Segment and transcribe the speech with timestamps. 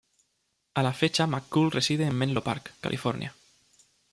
[0.73, 3.35] A la fecha McCool reside en Menlo Park, California.